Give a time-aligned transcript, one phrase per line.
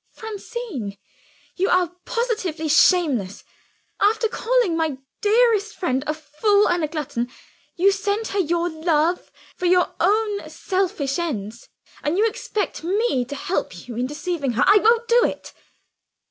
[0.13, 0.97] "Francine,
[1.57, 3.43] you are positively shameless!
[3.99, 7.29] After calling my dearest friend a fool and a glutton,
[7.75, 11.69] you send her your love for your own selfish ends;
[12.01, 14.63] and you expect me to help you in deceiving her!
[14.65, 15.53] I won't do it."